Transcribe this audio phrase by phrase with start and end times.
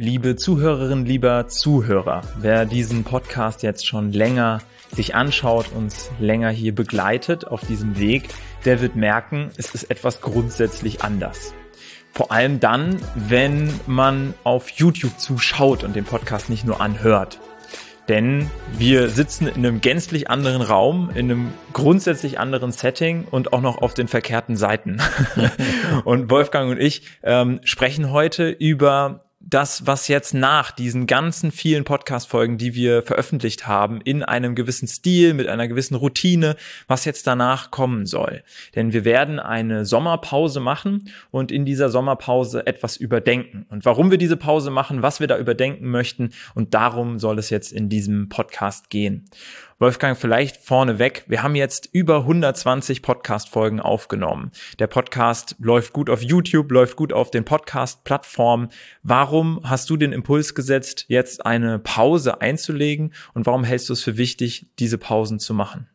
[0.00, 4.60] Liebe Zuhörerinnen, lieber Zuhörer, wer diesen Podcast jetzt schon länger
[4.92, 8.28] sich anschaut, uns länger hier begleitet auf diesem Weg,
[8.64, 11.52] der wird merken, es ist etwas grundsätzlich anders.
[12.12, 17.40] Vor allem dann, wenn man auf YouTube zuschaut und den Podcast nicht nur anhört.
[18.06, 23.60] Denn wir sitzen in einem gänzlich anderen Raum, in einem grundsätzlich anderen Setting und auch
[23.60, 25.02] noch auf den verkehrten Seiten.
[26.04, 31.84] und Wolfgang und ich ähm, sprechen heute über das, was jetzt nach diesen ganzen vielen
[31.84, 36.56] Podcast-Folgen, die wir veröffentlicht haben, in einem gewissen Stil, mit einer gewissen Routine,
[36.86, 38.42] was jetzt danach kommen soll.
[38.74, 43.64] Denn wir werden eine Sommerpause machen und in dieser Sommerpause etwas überdenken.
[43.70, 47.48] Und warum wir diese Pause machen, was wir da überdenken möchten und darum soll es
[47.48, 49.30] jetzt in diesem Podcast gehen.
[49.80, 51.22] Wolfgang, vielleicht vorneweg.
[51.28, 54.50] Wir haben jetzt über 120 Podcast-Folgen aufgenommen.
[54.80, 58.70] Der Podcast läuft gut auf YouTube, läuft gut auf den Podcast-Plattformen.
[59.04, 64.02] Warum hast du den Impuls gesetzt, jetzt eine Pause einzulegen und warum hältst du es
[64.02, 65.88] für wichtig, diese Pausen zu machen?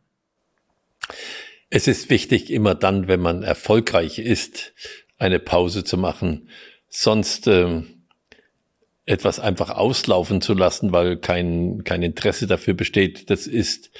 [1.69, 4.71] Es ist wichtig, immer dann, wenn man erfolgreich ist,
[5.17, 6.47] eine Pause zu machen.
[6.87, 7.92] Sonst ähm,
[9.05, 13.91] etwas einfach auslaufen zu lassen, weil kein, kein Interesse dafür besteht, das ist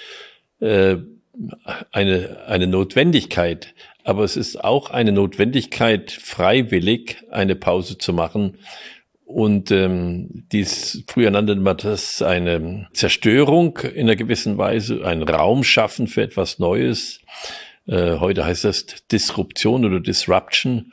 [0.60, 0.98] äh,
[1.92, 3.74] eine, eine Notwendigkeit.
[4.04, 8.58] Aber es ist auch eine Notwendigkeit, freiwillig eine Pause zu machen.
[9.26, 15.64] Und ähm, dies früher nannte man das eine Zerstörung in einer gewissen Weise, ein Raum
[15.64, 17.22] schaffen für etwas Neues.
[17.88, 20.92] Äh, heute heißt das Disruption oder Disruption.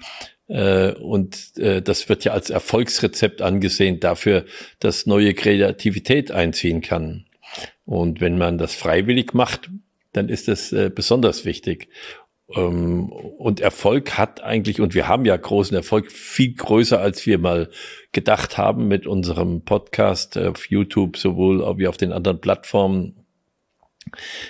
[0.51, 4.45] Äh, und äh, das wird ja als Erfolgsrezept angesehen dafür,
[4.81, 7.27] dass neue Kreativität einziehen kann.
[7.87, 9.71] Und wenn man das freiwillig macht,
[10.13, 11.89] dann ist das äh, besonders wichtig.
[12.53, 17.39] Ähm, und Erfolg hat eigentlich, und wir haben ja großen Erfolg, viel größer, als wir
[17.39, 17.71] mal
[18.11, 23.25] gedacht haben mit unserem Podcast auf YouTube, sowohl wie auf den anderen Plattformen.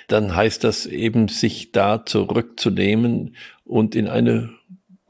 [0.08, 4.48] Dann heißt das eben, sich da zurückzunehmen und in eine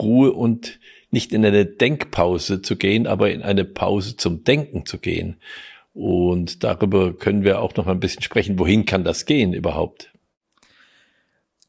[0.00, 0.78] Ruhe und
[1.11, 5.37] nicht in eine Denkpause zu gehen, aber in eine Pause zum Denken zu gehen.
[5.93, 8.59] Und darüber können wir auch noch ein bisschen sprechen.
[8.59, 10.10] Wohin kann das gehen überhaupt?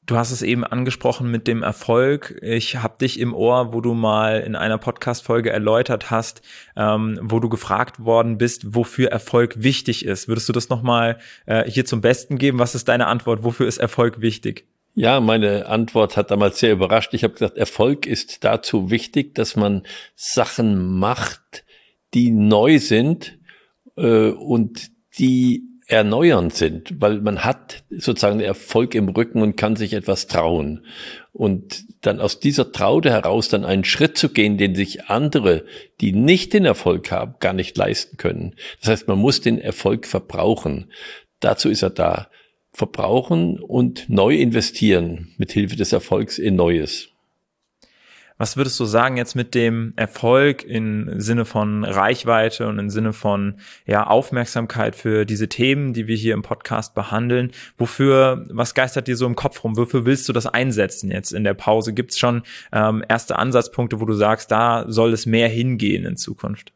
[0.08, 2.38] Du hast es eben angesprochen mit dem Erfolg.
[2.42, 6.42] Ich habe dich im Ohr, wo du mal in einer Podcast-Folge erläutert hast,
[6.76, 10.28] ähm, wo du gefragt worden bist, wofür Erfolg wichtig ist.
[10.28, 12.60] Würdest du das nochmal äh, hier zum Besten geben?
[12.60, 13.44] Was ist deine Antwort?
[13.44, 14.68] Wofür ist Erfolg wichtig?
[14.94, 17.14] Ja, meine Antwort hat damals sehr überrascht.
[17.14, 19.84] Ich habe gesagt, Erfolg ist dazu wichtig, dass man
[20.16, 21.64] Sachen macht,
[22.14, 23.40] die neu sind
[23.96, 29.94] äh, und die erneuernd sind, weil man hat sozusagen Erfolg im Rücken und kann sich
[29.94, 30.86] etwas trauen.
[31.34, 35.66] Und dann aus dieser Traude heraus dann einen Schritt zu gehen, den sich andere,
[36.00, 38.56] die nicht den Erfolg haben, gar nicht leisten können.
[38.80, 40.92] Das heißt, man muss den Erfolg verbrauchen.
[41.42, 42.30] Dazu ist er da
[42.82, 47.10] verbrauchen und neu investieren mit Hilfe des Erfolgs in Neues.
[48.40, 53.14] Was würdest du sagen jetzt mit dem Erfolg im Sinne von Reichweite und im Sinne
[53.14, 57.52] von ja, Aufmerksamkeit für diese Themen, die wir hier im Podcast behandeln?
[57.78, 59.78] Wofür, was geistert dir so im Kopf rum?
[59.78, 61.94] Wofür willst du das einsetzen jetzt in der Pause?
[61.94, 62.42] Gibt es schon
[62.74, 66.74] ähm, erste Ansatzpunkte, wo du sagst, da soll es mehr hingehen in Zukunft?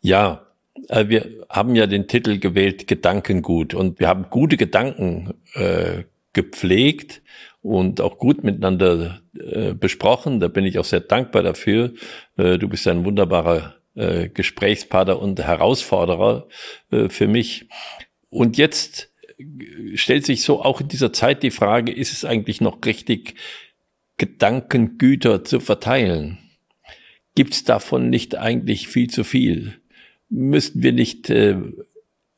[0.00, 0.47] Ja,
[0.88, 7.22] wir haben ja den Titel gewählt Gedankengut und wir haben gute Gedanken äh, gepflegt
[7.62, 10.40] und auch gut miteinander äh, besprochen.
[10.40, 11.92] Da bin ich auch sehr dankbar dafür.
[12.36, 16.48] Äh, du bist ein wunderbarer äh, Gesprächspartner und Herausforderer
[16.90, 17.68] äh, für mich.
[18.30, 19.12] Und jetzt
[19.94, 23.34] stellt sich so auch in dieser Zeit die Frage, ist es eigentlich noch richtig,
[24.16, 26.38] Gedankengüter zu verteilen?
[27.34, 29.77] Gibt es davon nicht eigentlich viel zu viel?
[30.28, 31.56] Müssten wir nicht äh,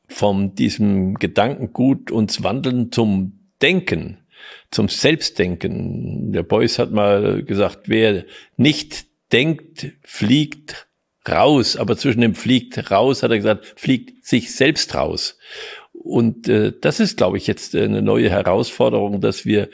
[0.07, 4.17] von diesem Gedankengut uns wandeln zum Denken,
[4.71, 6.31] zum Selbstdenken.
[6.31, 8.25] Der Beuys hat mal gesagt, wer
[8.57, 10.87] nicht denkt, fliegt
[11.27, 15.37] raus, aber zwischen dem fliegt raus, hat er gesagt, fliegt sich selbst raus.
[15.93, 19.69] Und äh, das ist, glaube ich, jetzt eine neue Herausforderung, dass wir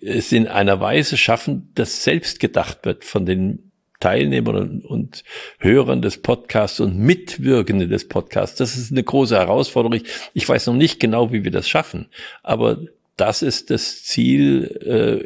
[0.00, 3.67] es in einer Weise schaffen, dass selbst gedacht wird von den
[4.00, 5.24] Teilnehmern und,
[5.58, 8.56] Hörern des Podcasts und Mitwirkenden des Podcasts.
[8.56, 9.94] Das ist eine große Herausforderung.
[9.94, 10.04] Ich,
[10.34, 12.08] ich weiß noch nicht genau, wie wir das schaffen,
[12.42, 12.78] aber
[13.16, 14.64] das ist das Ziel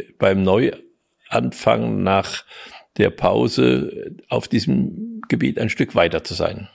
[0.08, 2.44] äh, beim Neuanfang nach
[2.96, 6.68] der Pause auf diesem Gebiet ein Stück weiter zu sein.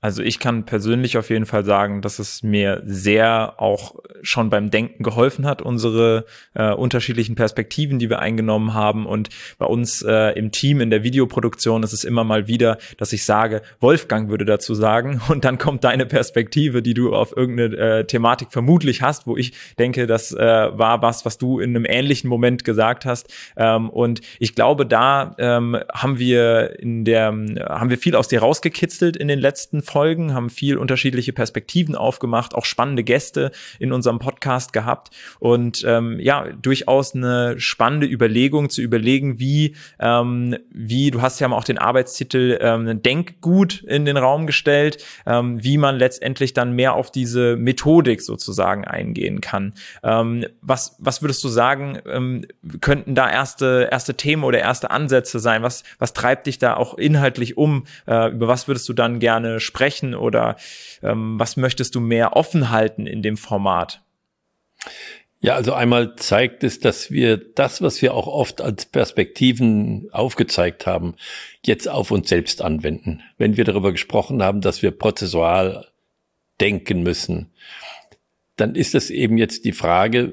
[0.00, 4.70] Also ich kann persönlich auf jeden Fall sagen, dass es mir sehr auch schon beim
[4.70, 9.06] Denken geholfen hat, unsere äh, unterschiedlichen Perspektiven, die wir eingenommen haben.
[9.06, 9.28] Und
[9.58, 13.24] bei uns äh, im Team in der Videoproduktion ist es immer mal wieder, dass ich
[13.24, 18.04] sage, Wolfgang würde dazu sagen, und dann kommt deine Perspektive, die du auf irgendeine äh,
[18.04, 22.28] Thematik vermutlich hast, wo ich denke, das äh, war was, was du in einem ähnlichen
[22.28, 23.32] Moment gesagt hast.
[23.56, 28.40] Ähm, und ich glaube, da ähm, haben wir in der, haben wir viel aus dir
[28.40, 34.18] rausgekitzelt in den letzten Folgen, haben viel unterschiedliche Perspektiven aufgemacht, auch spannende Gäste in unserem
[34.18, 41.22] Podcast gehabt und ähm, ja, durchaus eine spannende Überlegung zu überlegen, wie, ähm, wie, du
[41.22, 46.52] hast ja auch den Arbeitstitel ähm, Denkgut in den Raum gestellt, ähm, wie man letztendlich
[46.52, 49.74] dann mehr auf diese Methodik sozusagen eingehen kann.
[50.02, 52.46] Ähm, was, was würdest du sagen, ähm,
[52.80, 55.62] könnten da erste, erste Themen oder erste Ansätze sein?
[55.62, 57.84] Was, was treibt dich da auch inhaltlich um?
[58.06, 59.75] Äh, über was würdest du dann gerne sprechen?
[59.76, 60.56] Sprechen oder
[61.02, 64.02] ähm, was möchtest du mehr offen halten in dem Format?
[65.40, 70.86] Ja, also einmal zeigt es, dass wir das, was wir auch oft als Perspektiven aufgezeigt
[70.86, 71.14] haben,
[71.62, 73.22] jetzt auf uns selbst anwenden.
[73.36, 75.86] Wenn wir darüber gesprochen haben, dass wir prozessual
[76.58, 77.50] denken müssen,
[78.56, 80.32] dann ist das eben jetzt die Frage,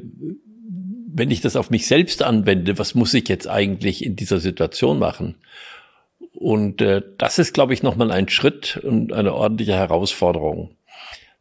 [1.16, 5.00] wenn ich das auf mich selbst anwende, was muss ich jetzt eigentlich in dieser Situation
[5.00, 5.36] machen?
[6.44, 10.76] Und äh, das ist, glaube ich, nochmal ein Schritt und eine ordentliche Herausforderung.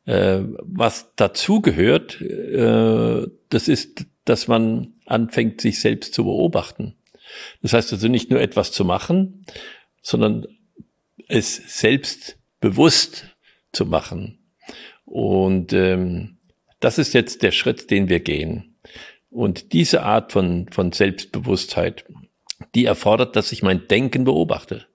[0.05, 6.95] Äh, was dazu gehört, äh, das ist, dass man anfängt, sich selbst zu beobachten.
[7.63, 9.45] Das heißt also nicht nur etwas zu machen,
[10.03, 10.47] sondern
[11.27, 13.27] es selbst bewusst
[13.73, 14.39] zu machen.
[15.05, 16.39] Und ähm,
[16.79, 18.77] das ist jetzt der Schritt, den wir gehen.
[19.31, 22.05] Und diese Art von, von Selbstbewusstheit,
[22.77, 24.87] die erfordert, dass ich mein Denken beobachte.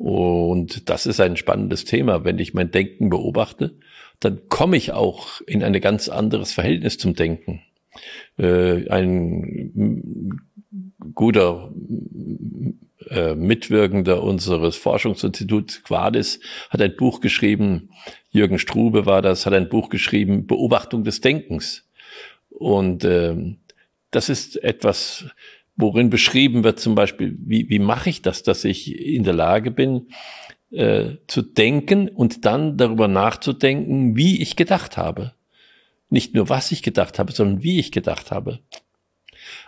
[0.00, 2.24] Und das ist ein spannendes Thema.
[2.24, 3.74] Wenn ich mein Denken beobachte,
[4.18, 7.60] dann komme ich auch in ein ganz anderes Verhältnis zum Denken.
[8.38, 10.40] Äh, ein
[11.14, 11.70] guter
[13.10, 17.90] äh, Mitwirkender unseres Forschungsinstituts Quadis hat ein Buch geschrieben,
[18.30, 21.86] Jürgen Strube war das, hat ein Buch geschrieben, Beobachtung des Denkens.
[22.48, 23.36] Und äh,
[24.10, 25.26] das ist etwas,
[25.80, 29.70] worin beschrieben wird zum Beispiel, wie, wie mache ich das, dass ich in der Lage
[29.70, 30.08] bin,
[30.70, 35.34] äh, zu denken und dann darüber nachzudenken, wie ich gedacht habe.
[36.08, 38.60] Nicht nur, was ich gedacht habe, sondern wie ich gedacht habe.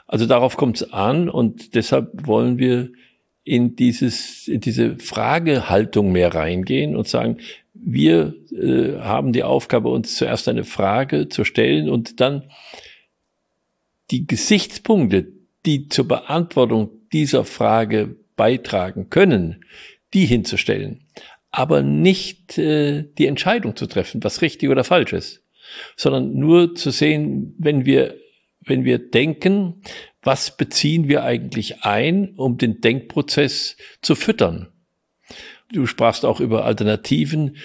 [0.07, 2.91] Also darauf kommt es an und deshalb wollen wir
[3.45, 7.39] in dieses, in diese Fragehaltung mehr reingehen und sagen,
[7.75, 12.45] wir äh, haben die Aufgabe, uns zuerst eine Frage zu stellen und dann
[14.11, 15.32] die Gesichtspunkte,
[15.67, 19.65] die zur Beantwortung dieser Frage beitragen können,
[20.15, 21.07] die hinzustellen,
[21.51, 25.45] aber nicht äh, die Entscheidung zu treffen, was richtig oder falsch ist,
[25.97, 28.17] sondern nur zu sehen, wenn wir
[28.65, 29.83] wenn wir denken,
[30.23, 34.69] was beziehen wir eigentlich ein, um den Denkprozess zu füttern.
[35.73, 37.57] Du sprachst auch über Alternativen.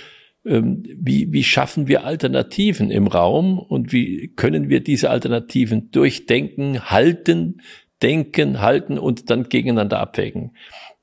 [0.45, 6.89] Ähm, wie, wie schaffen wir Alternativen im Raum und wie können wir diese Alternativen durchdenken,
[6.89, 7.61] halten,
[8.01, 10.55] denken, halten und dann gegeneinander abwägen.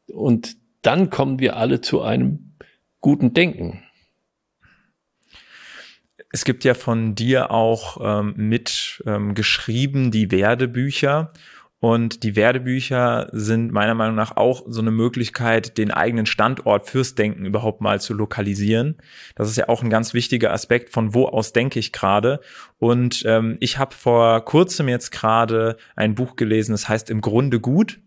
[0.06, 2.56] Und dann kommen wir alle zu einem
[3.00, 3.82] guten Denken.
[6.30, 11.32] Es gibt ja von dir auch ähm, mit ähm, geschrieben die Werdebücher.
[11.84, 17.14] Und die Werdebücher sind meiner Meinung nach auch so eine Möglichkeit, den eigenen Standort fürs
[17.14, 18.96] Denken überhaupt mal zu lokalisieren.
[19.34, 22.40] Das ist ja auch ein ganz wichtiger Aspekt, von wo aus denke ich gerade.
[22.78, 27.60] Und ähm, ich habe vor kurzem jetzt gerade ein Buch gelesen, das heißt Im Grunde
[27.60, 28.00] gut.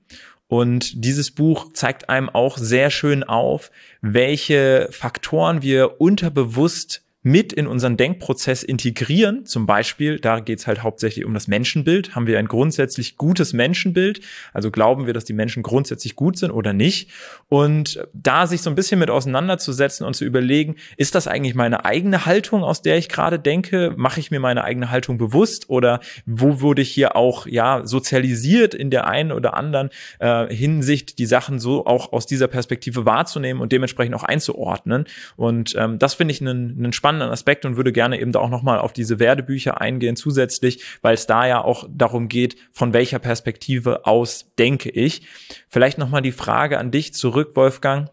[0.47, 3.69] Und dieses Buch zeigt einem auch sehr schön auf,
[4.01, 9.45] welche Faktoren wir unterbewusst mit in unseren Denkprozess integrieren.
[9.45, 12.15] Zum Beispiel, da geht es halt hauptsächlich um das Menschenbild.
[12.15, 14.21] Haben wir ein grundsätzlich gutes Menschenbild?
[14.53, 17.09] Also glauben wir, dass die Menschen grundsätzlich gut sind oder nicht?
[17.49, 21.83] Und da sich so ein bisschen mit auseinanderzusetzen und zu überlegen, ist das eigentlich meine
[21.83, 23.93] eigene Haltung, aus der ich gerade denke?
[23.97, 28.73] Mache ich mir meine eigene Haltung bewusst oder wo wurde ich hier auch ja sozialisiert
[28.73, 33.61] in der einen oder anderen äh, Hinsicht, die Sachen so auch aus dieser Perspektive wahrzunehmen
[33.61, 35.05] und dementsprechend auch einzuordnen?
[35.35, 38.39] Und ähm, das finde ich einen, einen spannenden spannenden Aspekt und würde gerne eben da
[38.39, 42.93] auch nochmal auf diese Werdebücher eingehen zusätzlich, weil es da ja auch darum geht, von
[42.93, 45.27] welcher Perspektive aus denke ich.
[45.67, 48.09] Vielleicht nochmal die Frage an dich zurück, Wolfgang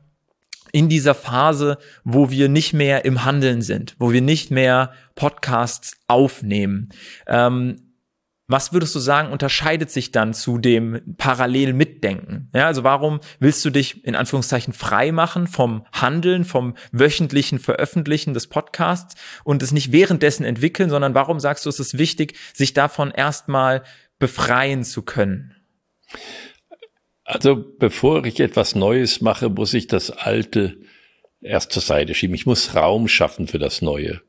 [0.73, 5.97] in dieser Phase, wo wir nicht mehr im Handeln sind, wo wir nicht mehr Podcasts
[6.09, 6.89] aufnehmen.
[7.29, 7.94] Ähm,
[8.47, 12.51] was würdest du sagen, unterscheidet sich dann zu dem parallel Mitdenken?
[12.55, 18.35] Ja, also warum willst du dich in Anführungszeichen frei machen vom Handeln, vom wöchentlichen Veröffentlichen
[18.35, 22.75] des Podcasts und es nicht währenddessen entwickeln, sondern warum sagst du, es ist wichtig, sich
[22.75, 23.83] davon erstmal
[24.19, 25.55] befreien zu können?
[27.25, 30.77] Also bevor ich etwas Neues mache, muss ich das Alte
[31.41, 32.35] erst zur Seite schieben.
[32.35, 34.21] Ich muss Raum schaffen für das Neue.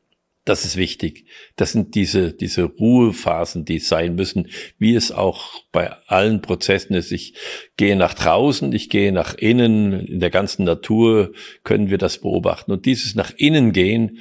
[0.45, 1.25] Das ist wichtig.
[1.55, 7.11] Das sind diese, diese Ruhephasen, die sein müssen, wie es auch bei allen Prozessen ist.
[7.11, 7.33] Ich
[7.77, 9.93] gehe nach draußen, ich gehe nach innen.
[10.05, 11.33] In der ganzen Natur
[11.63, 12.71] können wir das beobachten.
[12.71, 14.19] Und dieses nach innen gehen,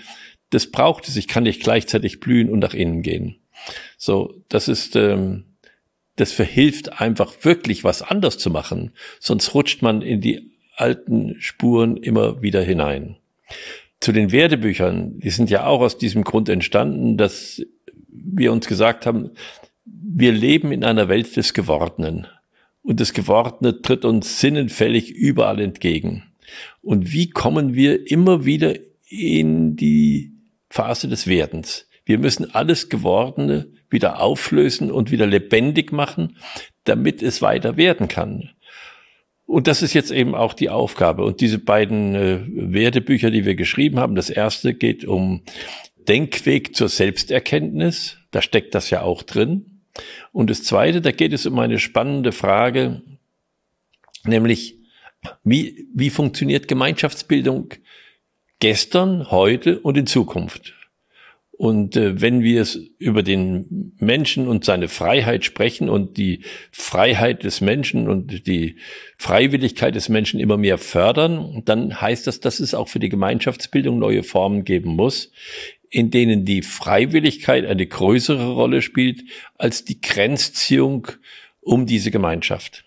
[0.49, 1.16] das braucht es.
[1.16, 3.37] Ich kann nicht gleichzeitig blühen und nach innen gehen.
[3.99, 5.45] So, das ist, ähm,
[6.16, 8.93] das verhilft einfach wirklich was anders zu machen.
[9.21, 13.19] Sonst rutscht man in die alten Spuren immer wieder hinein
[14.04, 17.62] zu den Werdebüchern, die sind ja auch aus diesem Grund entstanden, dass
[18.06, 19.30] wir uns gesagt haben,
[19.87, 22.26] wir leben in einer Welt des Gewordenen.
[22.82, 26.23] Und das Gewordene tritt uns sinnenfällig überall entgegen.
[26.82, 28.75] Und wie kommen wir immer wieder
[29.08, 30.34] in die
[30.68, 31.88] Phase des Werdens?
[32.04, 36.37] Wir müssen alles Gewordene wieder auflösen und wieder lebendig machen,
[36.84, 38.50] damit es weiter werden kann.
[39.46, 41.24] Und das ist jetzt eben auch die Aufgabe.
[41.24, 45.42] Und diese beiden äh, Wertebücher, die wir geschrieben haben, das erste geht um
[46.08, 48.18] Denkweg zur Selbsterkenntnis.
[48.30, 49.82] Da steckt das ja auch drin.
[50.32, 53.02] Und das zweite, da geht es um eine spannende Frage,
[54.24, 54.78] nämlich
[55.44, 57.74] wie, wie funktioniert Gemeinschaftsbildung
[58.58, 60.74] gestern, heute und in Zukunft?
[61.56, 66.40] Und äh, wenn wir es über den Menschen und seine Freiheit sprechen und die
[66.73, 68.76] Freiheit des Menschen und die
[69.18, 73.99] Freiwilligkeit des Menschen immer mehr fördern, dann heißt das, dass es auch für die Gemeinschaftsbildung
[73.99, 75.30] neue Formen geben muss,
[75.90, 79.23] in denen die Freiwilligkeit eine größere Rolle spielt
[79.56, 81.06] als die Grenzziehung
[81.61, 82.84] um diese Gemeinschaft.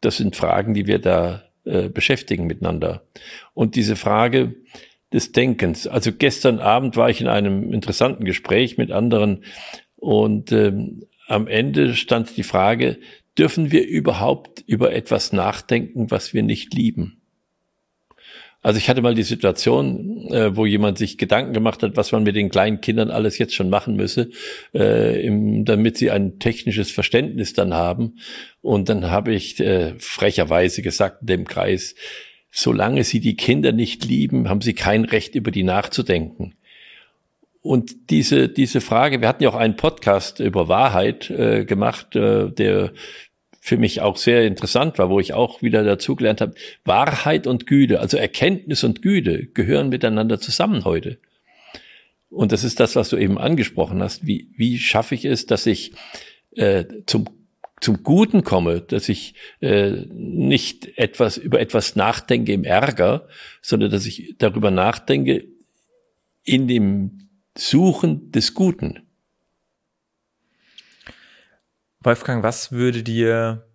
[0.00, 3.06] Das sind Fragen, die wir da äh, beschäftigen miteinander.
[3.54, 4.54] Und diese Frage,
[5.14, 5.86] des Denkens.
[5.86, 9.44] Also gestern Abend war ich in einem interessanten Gespräch mit anderen
[9.96, 12.98] und ähm, am Ende stand die Frage,
[13.38, 17.22] dürfen wir überhaupt über etwas nachdenken, was wir nicht lieben?
[18.60, 22.22] Also ich hatte mal die Situation, äh, wo jemand sich Gedanken gemacht hat, was man
[22.22, 24.30] mit den kleinen Kindern alles jetzt schon machen müsse,
[24.74, 28.16] äh, im, damit sie ein technisches Verständnis dann haben.
[28.62, 31.94] Und dann habe ich äh, frecherweise gesagt in dem Kreis,
[32.54, 36.54] solange sie die Kinder nicht lieben, haben sie kein Recht, über die nachzudenken.
[37.62, 42.50] Und diese, diese Frage, wir hatten ja auch einen Podcast über Wahrheit äh, gemacht, äh,
[42.50, 42.92] der
[43.60, 47.98] für mich auch sehr interessant war, wo ich auch wieder dazugelernt habe, Wahrheit und Güte,
[47.98, 51.18] also Erkenntnis und Güte gehören miteinander zusammen heute.
[52.30, 54.26] Und das ist das, was du eben angesprochen hast.
[54.26, 55.92] Wie, wie schaffe ich es, dass ich
[56.54, 57.28] äh, zum
[57.80, 63.28] zum Guten komme, dass ich äh, nicht etwas über etwas nachdenke im Ärger,
[63.60, 65.46] sondern dass ich darüber nachdenke
[66.44, 69.00] in dem Suchen des Guten.
[72.00, 73.66] Wolfgang, was würde dir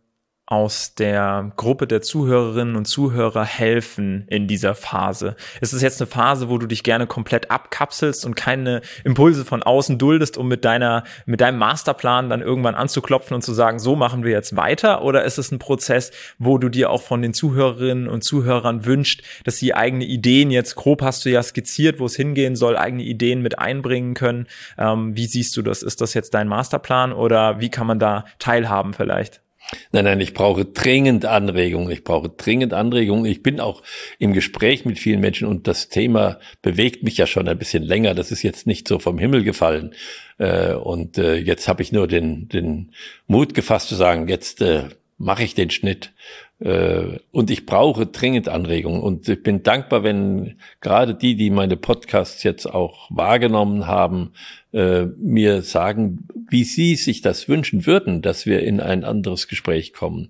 [0.49, 5.35] aus der Gruppe der Zuhörerinnen und Zuhörer helfen in dieser Phase?
[5.61, 9.61] Ist es jetzt eine Phase, wo du dich gerne komplett abkapselst und keine Impulse von
[9.61, 13.95] außen duldest, um mit deiner, mit deinem Masterplan dann irgendwann anzuklopfen und zu sagen, so
[13.95, 15.03] machen wir jetzt weiter?
[15.03, 19.21] Oder ist es ein Prozess, wo du dir auch von den Zuhörerinnen und Zuhörern wünscht,
[19.43, 23.03] dass sie eigene Ideen jetzt, grob hast du ja skizziert, wo es hingehen soll, eigene
[23.03, 24.47] Ideen mit einbringen können?
[24.79, 25.83] Ähm, wie siehst du das?
[25.83, 29.43] Ist das jetzt dein Masterplan oder wie kann man da teilhaben vielleicht?
[29.91, 31.91] Nein, nein, ich brauche dringend Anregungen.
[31.91, 33.25] Ich brauche dringend Anregungen.
[33.25, 33.83] Ich bin auch
[34.17, 38.15] im Gespräch mit vielen Menschen und das Thema bewegt mich ja schon ein bisschen länger.
[38.15, 39.93] Das ist jetzt nicht so vom Himmel gefallen.
[40.39, 42.91] Äh, und äh, jetzt habe ich nur den, den
[43.27, 44.85] Mut gefasst zu sagen, jetzt äh,
[45.17, 46.13] mache ich den Schnitt.
[46.61, 48.99] Und ich brauche dringend Anregungen.
[48.99, 54.33] Und ich bin dankbar, wenn gerade die, die meine Podcasts jetzt auch wahrgenommen haben,
[54.71, 60.29] mir sagen, wie Sie sich das wünschen würden, dass wir in ein anderes Gespräch kommen.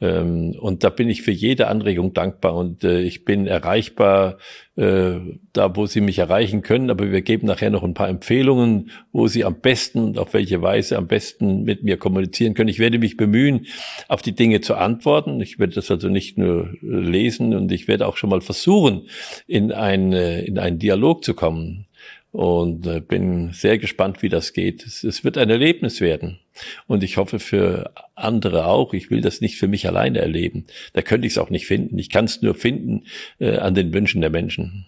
[0.00, 4.38] Ähm, und da bin ich für jede Anregung dankbar und äh, ich bin erreichbar
[4.76, 5.14] äh,
[5.52, 6.90] da, wo Sie mich erreichen können.
[6.90, 10.62] Aber wir geben nachher noch ein paar Empfehlungen, wo Sie am besten und auf welche
[10.62, 12.68] Weise am besten mit mir kommunizieren können.
[12.68, 13.66] Ich werde mich bemühen,
[14.06, 15.40] auf die Dinge zu antworten.
[15.40, 19.08] Ich werde das also nicht nur lesen und ich werde auch schon mal versuchen,
[19.48, 21.87] in, ein, in einen Dialog zu kommen
[22.32, 24.84] und äh, bin sehr gespannt, wie das geht.
[24.86, 26.38] Es, wird ein Erlebnis werden
[26.86, 28.92] und ich hoffe für andere auch.
[28.92, 30.66] Ich will das nicht für mich alleine erleben.
[30.92, 31.98] Da könnte ich es auch nicht finden.
[31.98, 33.04] Ich kann es nur finden
[33.38, 34.86] äh, an den Wünschen der Menschen.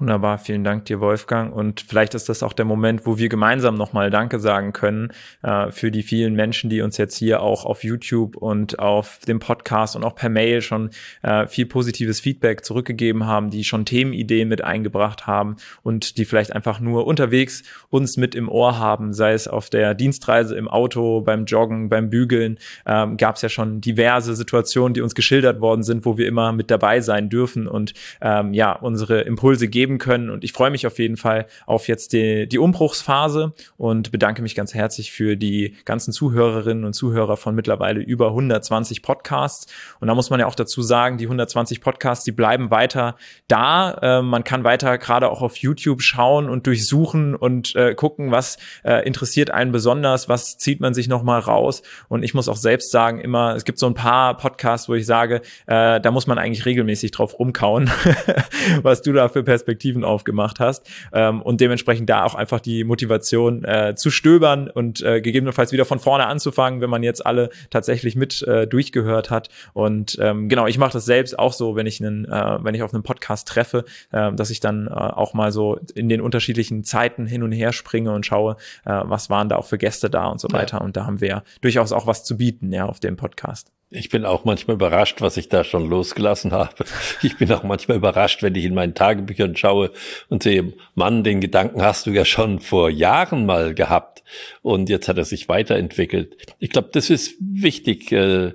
[0.00, 1.54] Wunderbar, vielen Dank dir, Wolfgang.
[1.54, 5.70] Und vielleicht ist das auch der Moment, wo wir gemeinsam nochmal Danke sagen können äh,
[5.70, 9.96] für die vielen Menschen, die uns jetzt hier auch auf YouTube und auf dem Podcast
[9.96, 10.88] und auch per Mail schon
[11.20, 16.54] äh, viel positives Feedback zurückgegeben haben, die schon Themenideen mit eingebracht haben und die vielleicht
[16.54, 21.20] einfach nur unterwegs uns mit im Ohr haben, sei es auf der Dienstreise im Auto,
[21.20, 22.58] beim Joggen, beim Bügeln.
[22.86, 26.52] Ähm, Gab es ja schon diverse Situationen, die uns geschildert worden sind, wo wir immer
[26.52, 27.92] mit dabei sein dürfen und
[28.22, 30.30] ähm, ja, unsere Impulse geben geben können.
[30.30, 34.54] Und ich freue mich auf jeden Fall auf jetzt die, die Umbruchsphase und bedanke mich
[34.54, 39.66] ganz herzlich für die ganzen Zuhörerinnen und Zuhörer von mittlerweile über 120 Podcasts.
[40.00, 43.16] Und da muss man ja auch dazu sagen, die 120 Podcasts, die bleiben weiter
[43.48, 44.18] da.
[44.18, 48.58] Äh, man kann weiter gerade auch auf YouTube schauen und durchsuchen und äh, gucken, was
[48.84, 51.82] äh, interessiert einen besonders, was zieht man sich nochmal raus.
[52.08, 55.06] Und ich muss auch selbst sagen, immer, es gibt so ein paar Podcasts, wo ich
[55.06, 57.90] sage, äh, da muss man eigentlich regelmäßig drauf rumkauen,
[58.82, 62.84] was du da für Perspektiven Perspektiven aufgemacht hast ähm, und dementsprechend da auch einfach die
[62.84, 67.48] Motivation äh, zu stöbern und äh, gegebenenfalls wieder von vorne anzufangen, wenn man jetzt alle
[67.70, 69.48] tatsächlich mit äh, durchgehört hat.
[69.72, 72.82] Und ähm, genau, ich mache das selbst auch so, wenn ich einen, äh, wenn ich
[72.82, 76.84] auf einen Podcast treffe, äh, dass ich dann äh, auch mal so in den unterschiedlichen
[76.84, 80.26] Zeiten hin und her springe und schaue, äh, was waren da auch für Gäste da
[80.26, 80.78] und so weiter.
[80.78, 80.84] Ja.
[80.84, 83.72] Und da haben wir ja durchaus auch was zu bieten, ja, auf dem Podcast.
[83.92, 86.84] Ich bin auch manchmal überrascht, was ich da schon losgelassen habe.
[87.22, 89.90] Ich bin auch manchmal überrascht, wenn ich in meinen Tagebüchern schaue
[90.28, 94.22] und sehe, Mann, den Gedanken hast du ja schon vor Jahren mal gehabt
[94.62, 96.36] und jetzt hat er sich weiterentwickelt.
[96.60, 98.52] Ich glaube, das ist wichtig, äh,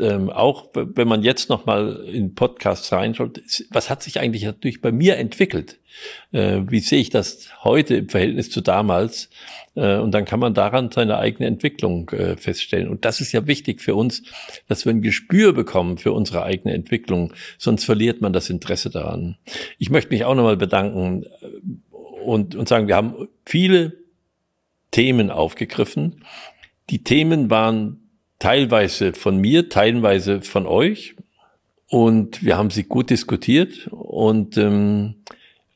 [0.00, 3.40] ähm, auch wenn man jetzt noch mal in Podcasts reinschaut,
[3.70, 5.78] was hat sich eigentlich natürlich bei mir entwickelt?
[6.32, 9.30] Äh, wie sehe ich das heute im Verhältnis zu damals?
[9.74, 12.88] Äh, und dann kann man daran seine eigene Entwicklung äh, feststellen.
[12.88, 14.22] Und das ist ja wichtig für uns,
[14.68, 19.36] dass wir ein Gespür bekommen für unsere eigene Entwicklung, sonst verliert man das Interesse daran.
[19.78, 21.46] Ich möchte mich auch nochmal bedanken äh,
[22.24, 23.94] und, und sagen, wir haben viele
[24.90, 26.24] Themen aufgegriffen.
[26.90, 28.07] Die Themen waren
[28.38, 31.16] teilweise von mir, teilweise von euch.
[31.90, 35.14] Und wir haben sie gut diskutiert und, ähm,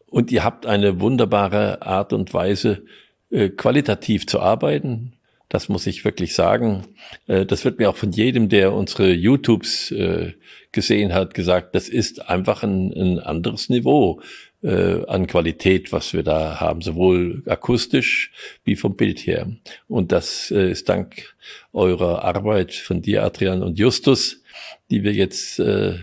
[0.06, 2.84] und ihr habt eine wunderbare Art und Weise,
[3.30, 5.14] äh, qualitativ zu arbeiten.
[5.52, 6.86] Das muss ich wirklich sagen.
[7.26, 10.32] Äh, das wird mir auch von jedem, der unsere YouTubes äh,
[10.72, 14.22] gesehen hat, gesagt, das ist einfach ein, ein anderes Niveau
[14.62, 18.32] äh, an Qualität, was wir da haben, sowohl akustisch
[18.64, 19.46] wie vom Bild her.
[19.88, 21.34] Und das ist dank
[21.74, 24.42] eurer Arbeit von dir, Adrian und Justus,
[24.90, 25.98] die wir jetzt äh,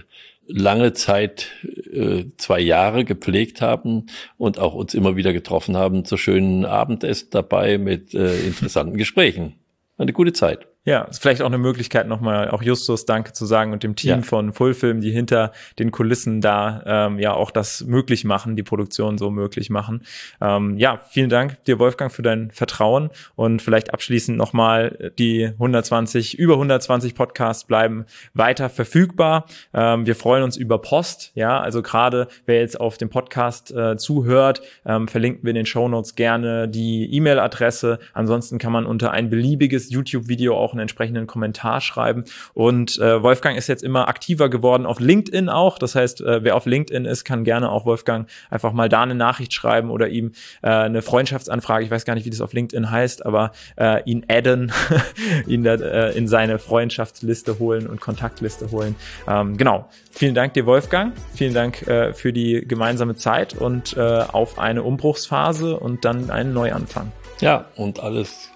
[0.50, 1.52] lange Zeit,
[1.92, 4.08] äh, zwei Jahre gepflegt haben
[4.38, 9.56] und auch uns immer wieder getroffen haben zu schönen Abendessen dabei mit äh, interessanten Gesprächen.
[9.98, 10.69] Eine gute Zeit.
[10.86, 14.10] Ja, ist vielleicht auch eine Möglichkeit, nochmal auch Justus Danke zu sagen und dem Team
[14.10, 14.22] ja.
[14.22, 19.18] von Fullfilm, die hinter den Kulissen da ähm, ja auch das möglich machen, die Produktion
[19.18, 20.04] so möglich machen.
[20.40, 26.40] Ähm, ja, vielen Dank dir, Wolfgang, für dein Vertrauen und vielleicht abschließend nochmal die 120,
[26.40, 29.46] über 120 Podcasts bleiben weiter verfügbar.
[29.74, 33.98] Ähm, wir freuen uns über Post, ja, also gerade wer jetzt auf dem Podcast äh,
[33.98, 38.00] zuhört, ähm, verlinken wir in den Show Notes gerne die E-Mail-Adresse.
[38.14, 42.24] Ansonsten kann man unter ein beliebiges YouTube-Video auch auch einen entsprechenden Kommentar schreiben.
[42.54, 45.80] Und äh, Wolfgang ist jetzt immer aktiver geworden auf LinkedIn auch.
[45.80, 49.16] Das heißt, äh, wer auf LinkedIn ist, kann gerne auch Wolfgang einfach mal da eine
[49.16, 52.92] Nachricht schreiben oder ihm äh, eine Freundschaftsanfrage, ich weiß gar nicht, wie das auf LinkedIn
[52.92, 54.72] heißt, aber äh, ihn adden,
[55.48, 58.96] ihn da, äh, in seine Freundschaftsliste holen und Kontaktliste holen.
[59.28, 59.90] Ähm, genau.
[60.12, 61.14] Vielen Dank dir, Wolfgang.
[61.34, 66.54] Vielen Dank äh, für die gemeinsame Zeit und äh, auf eine Umbruchsphase und dann einen
[66.54, 67.12] Neuanfang.
[67.42, 68.50] Ja, und alles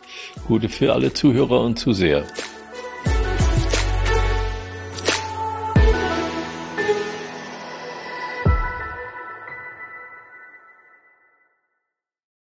[0.47, 2.25] Gute für alle Zuhörer und Zuseher.